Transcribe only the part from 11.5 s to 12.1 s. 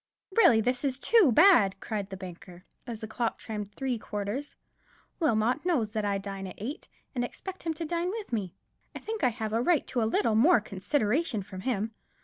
him.